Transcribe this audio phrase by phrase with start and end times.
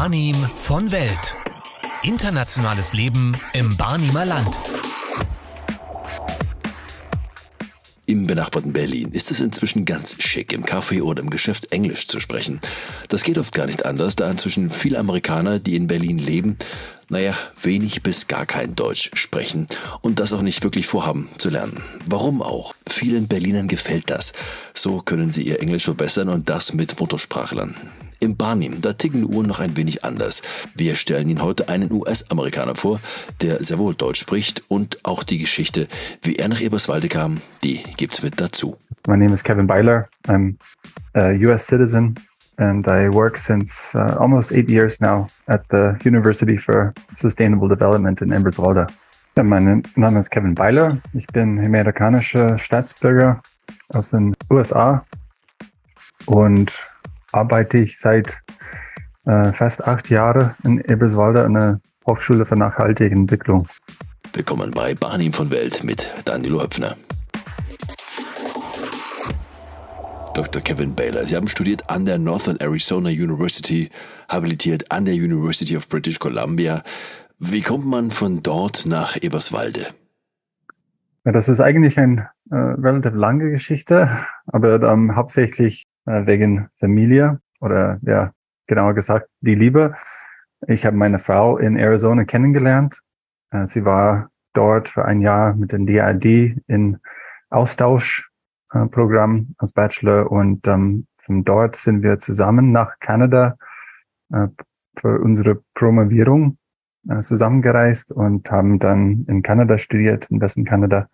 [0.00, 1.34] Barnim von Welt.
[2.04, 4.60] Internationales Leben im Barnimer Land.
[8.06, 12.20] Im benachbarten Berlin ist es inzwischen ganz schick, im Café oder im Geschäft Englisch zu
[12.20, 12.60] sprechen.
[13.08, 16.58] Das geht oft gar nicht anders, da inzwischen viele Amerikaner, die in Berlin leben,
[17.08, 19.66] naja, wenig bis gar kein Deutsch sprechen
[20.00, 21.82] und das auch nicht wirklich vorhaben zu lernen.
[22.06, 22.72] Warum auch?
[22.88, 24.32] Vielen Berlinern gefällt das.
[24.74, 27.74] So können sie ihr Englisch verbessern und das mit Muttersprachlern.
[28.20, 30.42] Im Barnim, da ticken Uhren noch ein wenig anders.
[30.74, 33.00] Wir stellen Ihnen heute einen US-Amerikaner vor,
[33.40, 35.86] der sehr wohl Deutsch spricht und auch die Geschichte,
[36.22, 38.76] wie er nach Eberswalde kam, die gibt's mit dazu.
[39.06, 40.08] My name is Kevin Byler.
[40.26, 40.56] I'm
[41.14, 42.16] a US citizen
[42.56, 48.20] and I work since uh, almost eight years now at the University for Sustainable Development
[48.20, 48.88] in Eberswalde.
[49.36, 50.98] Ja, mein Name ist Kevin Byler.
[51.12, 53.40] Ich bin amerikanischer Staatsbürger
[53.90, 55.04] aus den USA
[56.26, 56.76] und
[57.32, 58.40] arbeite ich seit
[59.26, 63.68] äh, fast acht Jahren in Eberswalde an der Hochschule für nachhaltige Entwicklung.
[64.32, 66.96] Willkommen bei Barnim von Welt mit Danilo Höpfner.
[70.34, 70.62] Dr.
[70.62, 71.24] Kevin Baylor.
[71.24, 73.90] Sie haben studiert an der Northern Arizona University,
[74.28, 76.84] habilitiert an der University of British Columbia.
[77.40, 79.88] Wie kommt man von dort nach Eberswalde?
[81.24, 87.40] Ja, das ist eigentlich eine äh, relativ lange Geschichte, aber ähm, hauptsächlich äh, wegen Familie
[87.60, 88.32] oder ja,
[88.66, 89.94] genauer gesagt, die Liebe.
[90.66, 93.00] Ich habe meine Frau in Arizona kennengelernt.
[93.50, 96.98] Äh, sie war dort für ein Jahr mit dem DID in
[97.50, 103.56] Austauschprogramm als Bachelor und ähm, von dort sind wir zusammen nach Kanada
[104.32, 104.48] äh,
[104.96, 106.58] für unsere Promovierung
[107.08, 111.08] äh, zusammengereist und haben dann in Kanada studiert, in Westen Kanada.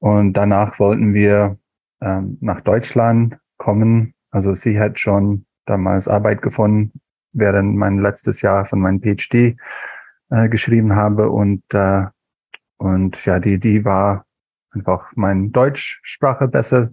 [0.00, 1.58] Und danach wollten wir
[2.00, 4.14] ähm, nach Deutschland kommen.
[4.32, 7.00] Also sie hat schon damals Arbeit gefunden,
[7.32, 9.56] während mein letztes Jahr von meinem PhD
[10.30, 12.06] äh, geschrieben habe und äh,
[12.78, 14.26] und ja, die die war
[14.72, 16.90] einfach meine Deutschsprache besser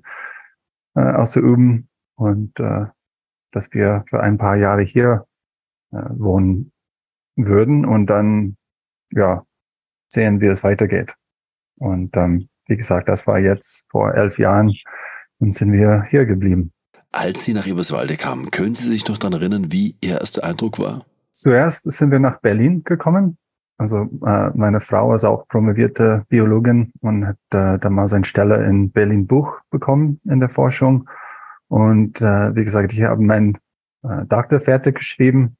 [0.95, 2.85] äh, auszuüben und äh,
[3.51, 5.25] dass wir für ein paar Jahre hier
[5.91, 6.71] äh, wohnen
[7.35, 8.57] würden und dann
[9.11, 9.43] ja
[10.07, 11.15] sehen, wie es weitergeht.
[11.77, 14.71] Und ähm, wie gesagt, das war jetzt vor elf Jahren
[15.39, 16.71] und sind wir hier geblieben.
[17.11, 20.79] Als Sie nach Eberswalde kamen, können Sie sich noch daran erinnern, wie Ihr erster Eindruck
[20.79, 21.05] war?
[21.31, 23.37] Zuerst sind wir nach Berlin gekommen.
[23.77, 28.91] Also äh, meine Frau ist auch promovierte Biologin und hat äh, damals eine Stelle in
[28.91, 31.09] Berlin Buch bekommen in der Forschung.
[31.69, 33.57] Und äh, wie gesagt, ich habe meinen
[34.03, 35.55] äh, Doktor fertig geschrieben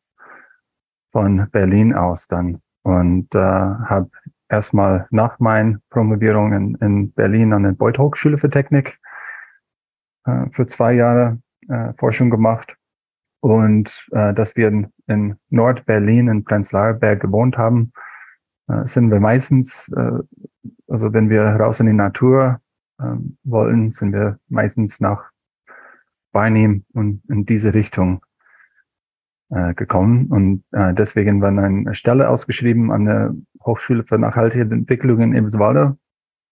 [1.11, 4.09] von Berlin aus dann und äh, habe
[4.49, 8.99] erstmal nach meiner Promovierung in, in Berlin an der Beuth Hochschule für Technik
[10.25, 12.75] äh, für zwei Jahre äh, Forschung gemacht.
[13.41, 17.93] Und äh, dass wir in, in Nord-Berlin, in Prenzlauer gewohnt haben,
[18.67, 20.19] äh, sind wir meistens, äh,
[20.87, 22.59] also wenn wir raus in die Natur
[22.99, 25.31] äh, wollen, sind wir meistens nach
[26.31, 28.23] Barnim und in diese Richtung
[29.49, 30.27] äh, gekommen.
[30.27, 35.97] Und äh, deswegen war eine Stelle ausgeschrieben an der Hochschule für nachhaltige Entwicklung in Eberswalde.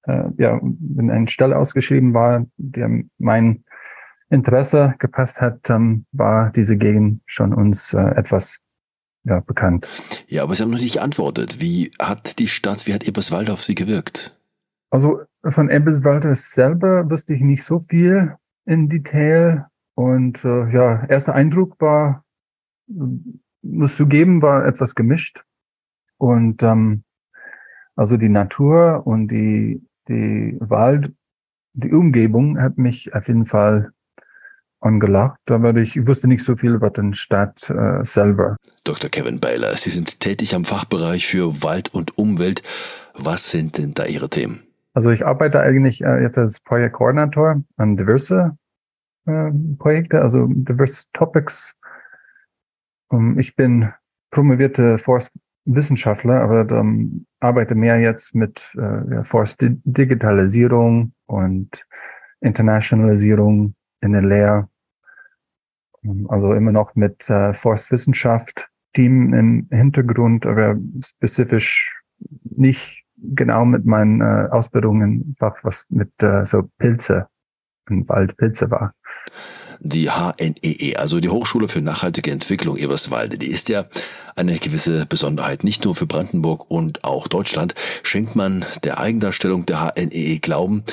[0.08, 3.64] Äh, ja, wenn eine Stelle ausgeschrieben war, der mein
[4.30, 8.62] Interesse gepasst hat, ähm, war diese Gegend schon uns äh, etwas
[9.24, 9.90] ja, bekannt.
[10.28, 11.60] Ja, aber Sie haben noch nicht geantwortet.
[11.60, 14.38] Wie hat die Stadt, wie hat Eberswalde auf Sie gewirkt?
[14.90, 18.36] Also von Eberswalde selber wusste ich nicht so viel
[18.66, 19.66] in Detail.
[19.96, 22.24] Und äh, ja, erster Eindruck war,
[23.62, 25.44] muss zugeben, war etwas gemischt.
[26.18, 27.04] Und ähm,
[27.96, 31.14] also die Natur und die, die Wald,
[31.74, 33.92] die Umgebung hat mich auf jeden Fall
[34.80, 38.58] angelacht, aber ich wusste nicht so viel über den Stadt äh, selber.
[38.84, 39.10] Dr.
[39.10, 42.62] Kevin Baylor, Sie sind tätig am Fachbereich für Wald und Umwelt.
[43.16, 44.64] Was sind denn da Ihre Themen?
[44.94, 48.58] Also ich arbeite eigentlich äh, jetzt als Projektkoordinator an diverse
[49.26, 51.76] äh, Projekte, also diverse Topics.
[53.10, 53.94] Um, ich bin
[54.32, 54.98] promovierte
[55.68, 61.86] Forstwissenschaftler, aber ähm, arbeite mehr jetzt mit äh, Forstdigitalisierung und
[62.40, 64.70] Internationalisierung in der Lehre.
[66.30, 72.02] Also immer noch mit äh, Forstwissenschaft, Team im Hintergrund, aber spezifisch
[72.44, 77.28] nicht genau mit meinen äh, Ausbildungen, was mit äh, so Pilze
[77.90, 78.94] und Waldpilze war
[79.80, 83.86] die HNEE, e, also die Hochschule für nachhaltige Entwicklung Eberswalde, die ist ja
[84.36, 85.64] eine gewisse Besonderheit.
[85.64, 90.84] Nicht nur für Brandenburg und auch Deutschland schenkt man der Eigendarstellung der HNEE e Glauben.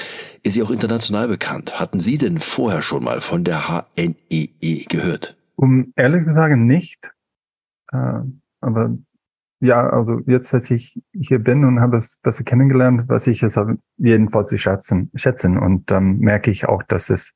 [0.42, 1.78] Ist sie auch international bekannt?
[1.78, 5.36] Hatten Sie denn vorher schon mal von der HNEE e gehört?
[5.56, 7.12] Um ehrlich zu sagen, nicht.
[7.92, 8.20] Äh,
[8.60, 8.96] aber
[9.60, 13.58] ja, also jetzt, dass ich hier bin und habe es besser kennengelernt, was ich es
[13.96, 15.58] jedenfalls zu schätzen, schätzen.
[15.58, 17.34] Und ähm, merke ich auch, dass es,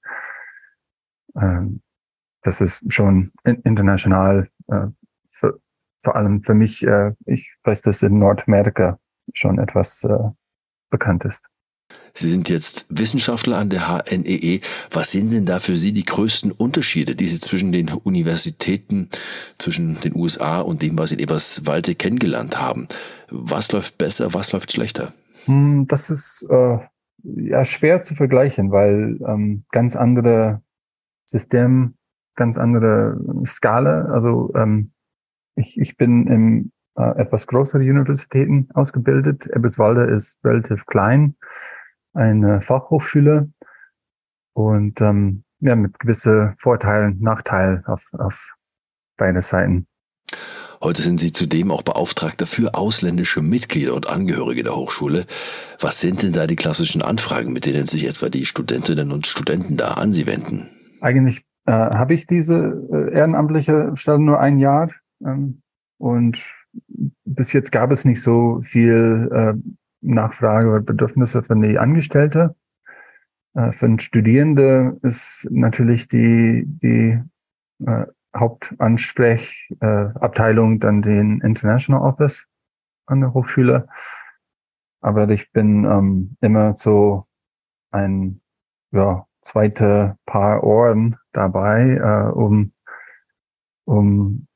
[1.34, 1.66] äh,
[2.42, 4.86] dass es schon international, äh,
[5.30, 5.60] für,
[6.02, 8.98] vor allem für mich, äh, ich weiß, dass in Nordamerika
[9.34, 10.30] schon etwas äh,
[10.90, 11.44] bekannt ist.
[12.12, 14.56] Sie sind jetzt Wissenschaftler an der HNEE.
[14.56, 14.60] E.
[14.90, 19.08] Was sind denn da für Sie die größten Unterschiede, die Sie zwischen den Universitäten,
[19.58, 22.88] zwischen den USA und dem, was Sie in Eberswalde kennengelernt haben?
[23.30, 25.12] Was läuft besser, was läuft schlechter?
[25.44, 26.78] Hm, das ist äh,
[27.22, 30.62] ja schwer zu vergleichen, weil ähm, ganz andere
[31.28, 31.94] System,
[32.34, 34.06] ganz andere Skala.
[34.06, 34.92] Also ähm,
[35.54, 39.46] ich, ich bin in äh, etwas größere Universitäten ausgebildet.
[39.46, 41.36] Eberswalde ist relativ klein
[42.14, 43.50] eine Fachhochschule
[44.54, 48.54] und ähm, ja, mit gewisse Vorteilen, Nachteilen auf, auf
[49.16, 49.86] beide Seiten.
[50.80, 55.26] Heute sind Sie zudem auch Beauftragter für ausländische Mitglieder und Angehörige der Hochschule.
[55.80, 59.76] Was sind denn da die klassischen Anfragen, mit denen sich etwa die Studentinnen und Studenten
[59.76, 60.68] da an Sie wenden?
[61.00, 64.90] Eigentlich äh, habe ich diese äh, ehrenamtliche Stelle nur ein Jahr
[65.24, 65.62] ähm,
[65.98, 66.52] und
[67.24, 69.54] bis jetzt gab es nicht so viel äh,
[70.00, 72.54] Nachfrage oder Bedürfnisse von die Angestellte.
[73.54, 77.20] Äh, für Studierende ist natürlich die, die
[77.84, 78.06] äh,
[78.36, 82.46] Hauptansprechabteilung äh, dann den International Office
[83.06, 83.88] an der Hochschule.
[85.00, 87.24] Aber ich bin ähm, immer so
[87.90, 88.40] ein
[88.90, 92.72] ja, zweite Paar Ohren dabei, äh, um,
[93.84, 94.46] um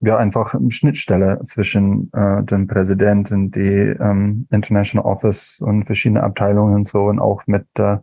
[0.00, 6.74] ja einfach eine Schnittstelle zwischen äh, dem Präsidenten, die ähm, International Office und verschiedene Abteilungen
[6.74, 7.98] und so und auch mit äh,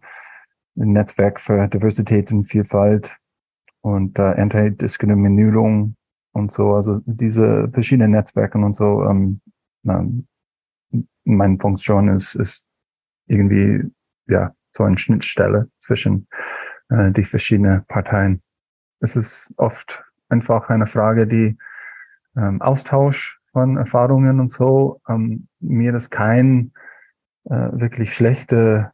[0.75, 3.17] Netzwerk für Diversität und Vielfalt
[3.81, 5.95] und äh, Antidiskriminierung
[6.33, 6.73] und so.
[6.73, 9.03] Also diese verschiedenen Netzwerke und so.
[9.05, 9.41] Ähm,
[9.83, 10.05] na,
[11.25, 12.65] meine Funktion ist, ist
[13.27, 13.83] irgendwie
[14.27, 16.27] ja so eine Schnittstelle zwischen
[16.89, 18.41] äh, die verschiedenen Parteien.
[18.99, 21.57] Es ist oft einfach eine Frage, die
[22.35, 25.01] ähm, Austausch von Erfahrungen und so.
[25.07, 26.71] Ähm, mir ist kein
[27.45, 28.91] äh, wirklich schlechte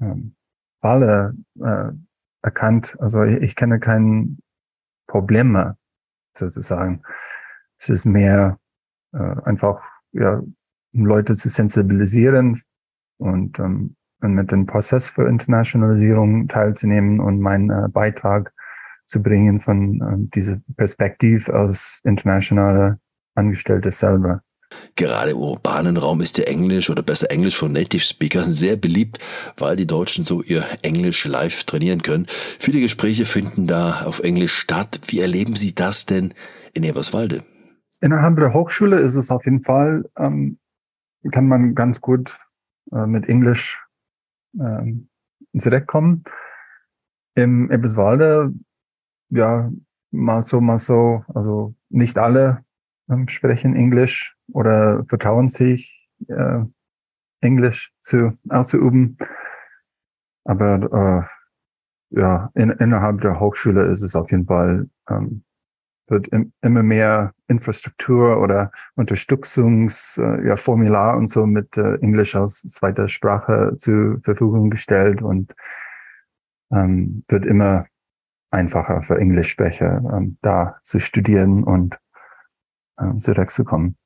[0.00, 0.34] ähm,
[0.80, 1.92] Falle äh,
[2.42, 2.96] erkannt.
[3.00, 4.38] Also ich, ich kenne kein
[5.06, 5.76] Probleme
[6.36, 7.02] sozusagen.
[7.78, 8.58] Es ist mehr
[9.12, 9.82] äh, einfach,
[10.12, 10.42] ja,
[10.92, 12.60] um Leute zu sensibilisieren
[13.18, 18.52] und, ähm, mit dem Prozess für Internationalisierung teilzunehmen und meinen äh, Beitrag
[19.06, 22.98] zu bringen von äh, dieser Perspektive als internationale
[23.34, 24.42] Angestellte selber.
[24.96, 29.18] Gerade im urbanen Raum ist der Englisch oder besser Englisch von Native Speakern sehr beliebt,
[29.56, 32.26] weil die Deutschen so ihr Englisch live trainieren können.
[32.58, 35.00] Viele Gespräche finden da auf Englisch statt.
[35.06, 36.34] Wie erleben Sie das denn
[36.72, 37.44] in Eberswalde?
[38.00, 40.58] Innerhalb der Hochschule ist es auf jeden Fall, ähm,
[41.30, 42.38] kann man ganz gut
[42.92, 43.83] äh, mit Englisch
[44.60, 45.08] ähm,
[45.56, 46.24] zurechtkommen.
[47.34, 48.52] Im Eberswalde
[49.30, 49.70] ja,
[50.10, 51.24] mal so, mal so.
[51.34, 52.64] Also nicht alle
[53.10, 56.60] ähm, sprechen Englisch oder vertrauen sich, äh,
[57.40, 59.18] Englisch zu auszuüben.
[60.44, 61.28] Aber
[62.12, 65.44] äh, ja, in, innerhalb der Hochschule ist es auf jeden Fall ähm,
[66.08, 72.62] wird im, immer mehr Infrastruktur oder Unterstützungsformular äh, ja, und so mit äh, Englisch als
[72.62, 75.54] zweiter Sprache zur Verfügung gestellt und
[76.72, 77.86] ähm, wird immer
[78.50, 81.98] einfacher für Englischsprecher, ähm, da zu studieren und
[82.98, 83.96] ähm, zurückzukommen.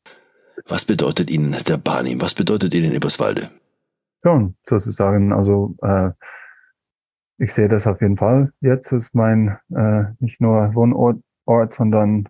[0.67, 2.21] Was bedeutet Ihnen der Barnim?
[2.21, 3.50] Was bedeutet Ihnen Eberswalde?
[4.23, 5.33] Schon, sozusagen.
[5.33, 6.11] Also äh,
[7.38, 8.52] ich sehe das auf jeden Fall.
[8.61, 12.28] Jetzt ist mein äh, nicht nur Wohnort, Ort, sondern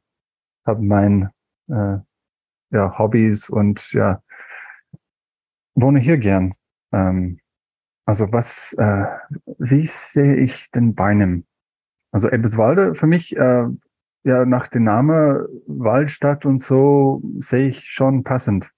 [0.66, 1.30] habe mein
[1.68, 1.98] äh,
[2.70, 4.22] ja, Hobbys und ja
[5.74, 6.52] wohne hier gern.
[6.92, 7.40] Ähm,
[8.04, 9.04] also was, äh,
[9.58, 11.44] wie sehe ich den Barnim?
[12.10, 13.66] Also Ebbeswalde für mich, äh,
[14.24, 18.72] ja, nach dem Namen Waldstadt und so sehe ich schon passend.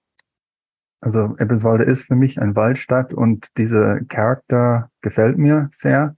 [1.01, 6.15] Also Ebbeswalde ist für mich ein Waldstadt und dieser Charakter gefällt mir sehr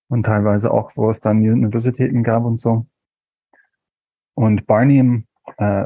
[0.09, 2.87] und teilweise auch, wo es dann Universitäten gab und so.
[4.33, 5.25] Und Barney
[5.57, 5.85] äh,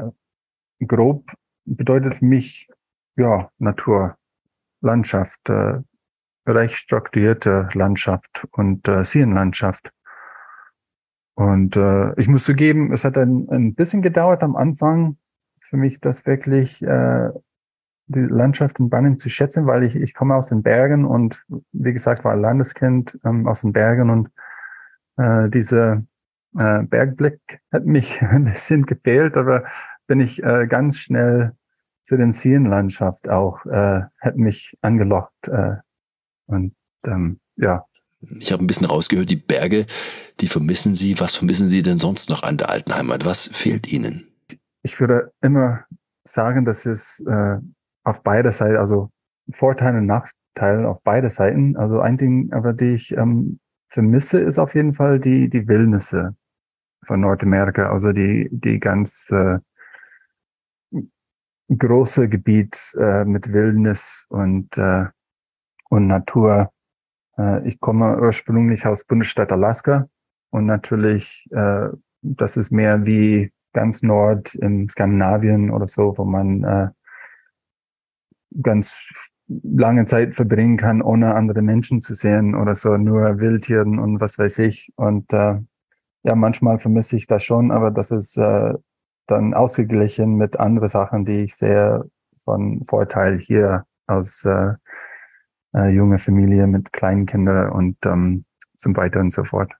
[0.86, 1.32] grob
[1.64, 2.68] bedeutet für mich
[3.16, 4.16] ja Natur,
[4.80, 5.80] Landschaft, äh,
[6.46, 9.92] recht strukturierte Landschaft und äh, Seenlandschaft.
[11.34, 15.16] Und äh, ich muss zugeben, es hat ein, ein bisschen gedauert am Anfang
[15.60, 17.30] für mich, das wirklich äh,
[18.06, 21.92] die Landschaft in Banning zu schätzen, weil ich, ich komme aus den Bergen und wie
[21.92, 24.30] gesagt war Landeskind ähm, aus den Bergen und
[25.16, 26.02] äh, diese
[26.58, 27.40] äh, Bergblick
[27.72, 29.64] hat mich ein bisschen gefehlt, aber
[30.06, 31.52] bin ich äh, ganz schnell
[32.02, 35.48] zu den Seenlandschaft auch, äh, hat mich angelockt.
[35.48, 35.76] Äh,
[36.52, 36.74] und
[37.06, 37.84] ähm, ja.
[38.38, 39.86] Ich habe ein bisschen rausgehört, die Berge,
[40.40, 41.18] die vermissen Sie.
[41.18, 43.24] Was vermissen Sie denn sonst noch an der alten Heimat?
[43.24, 44.28] Was fehlt Ihnen?
[44.82, 45.84] Ich würde immer
[46.24, 47.58] sagen, dass es äh,
[48.04, 49.10] auf beide Seiten, also
[49.52, 51.76] Vorteile und Nachteile auf beide Seiten.
[51.76, 56.36] Also ein Ding, aber die ich ähm, vermisse, ist auf jeden Fall die, die Wildnisse
[57.04, 59.58] von Nordamerika, also die, die ganz äh,
[61.68, 65.06] große Gebiet äh, mit Wildnis und, äh,
[65.92, 66.72] und Natur.
[67.36, 70.08] Äh, ich komme ursprünglich aus Bundesstaat Alaska
[70.50, 71.88] und natürlich, äh,
[72.22, 76.88] das ist mehr wie ganz Nord in Skandinavien oder so, wo man äh,
[78.62, 79.06] ganz
[79.48, 84.38] lange Zeit verbringen kann, ohne andere Menschen zu sehen oder so, nur Wildtieren und was
[84.38, 84.90] weiß ich.
[84.96, 85.60] Und äh,
[86.22, 88.72] ja, manchmal vermisse ich das schon, aber das ist äh,
[89.26, 92.06] dann ausgeglichen mit anderen Sachen, die ich sehr
[92.44, 94.74] von Vorteil hier als äh,
[95.74, 98.44] äh, junge Familie mit kleinen Kindern und ähm,
[98.76, 99.72] zum Weiter und so fort.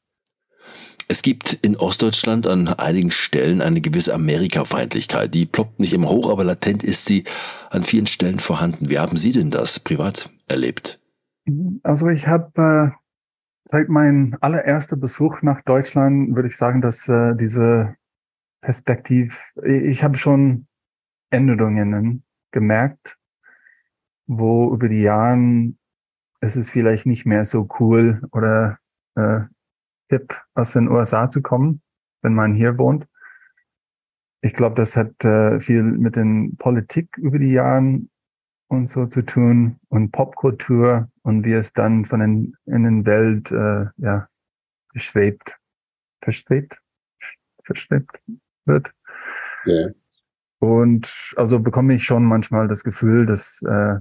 [1.08, 5.34] Es gibt in Ostdeutschland an einigen Stellen eine gewisse Amerikafeindlichkeit.
[5.34, 7.24] Die ploppt nicht immer hoch, aber latent ist sie
[7.70, 8.88] an vielen Stellen vorhanden.
[8.88, 11.00] Wie haben Sie denn das privat erlebt?
[11.82, 12.96] Also ich habe äh,
[13.64, 17.96] seit meinem allerersten Besuch nach Deutschland, würde ich sagen, dass äh, diese
[18.62, 20.66] Perspektiv, ich habe schon
[21.30, 22.22] Änderungen
[22.52, 23.18] gemerkt,
[24.26, 25.78] wo über die Jahren
[26.42, 28.78] es ist vielleicht nicht mehr so cool oder
[29.14, 29.40] äh,
[30.10, 31.82] hip aus den USA zu kommen,
[32.20, 33.06] wenn man hier wohnt.
[34.42, 38.10] Ich glaube, das hat äh, viel mit den Politik über die Jahren
[38.66, 43.52] und so zu tun und Popkultur und wie es dann von den in den Welt
[43.52, 44.28] äh, ja
[44.92, 45.60] geschwebt,
[46.22, 46.80] verschwebt,
[47.64, 48.20] verschwebt
[48.64, 48.92] wird.
[49.64, 49.90] Ja.
[50.58, 54.00] Und also bekomme ich schon manchmal das Gefühl, dass äh,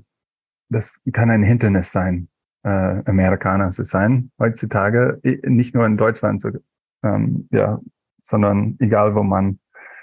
[0.70, 2.30] das kann ein Hindernis sein,
[2.64, 2.70] äh,
[3.06, 6.50] Amerikaner zu sein heutzutage, nicht nur in Deutschland, so,
[7.04, 7.80] ähm, ja,
[8.22, 9.60] sondern egal wo man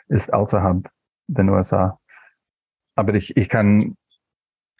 [0.09, 0.89] ist außerhalb
[1.29, 1.99] der USA.
[2.97, 3.97] Aber ich, ich kann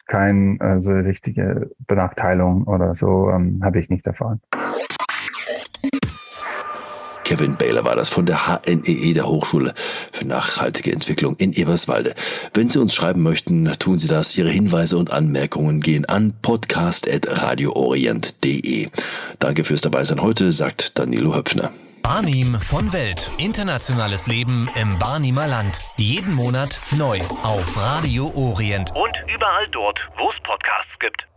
[0.07, 4.41] keine äh, so richtige Benachteiligung oder so ähm, habe ich nicht erfahren.
[7.29, 9.75] Kevin Baylor war das von der HNEE, e, der Hochschule
[10.11, 12.15] für nachhaltige Entwicklung in Eberswalde.
[12.55, 14.35] Wenn Sie uns schreiben möchten, tun Sie das.
[14.35, 18.89] Ihre Hinweise und Anmerkungen gehen an podcast.radioorient.de.
[19.37, 21.71] Danke fürs Dabeisein heute, sagt Danilo Höpfner.
[22.01, 23.29] Barnim von Welt.
[23.37, 25.81] Internationales Leben im Barnimer Land.
[25.97, 28.95] Jeden Monat neu auf Radio Orient.
[28.95, 31.28] Und überall dort, wo es Podcasts gibt.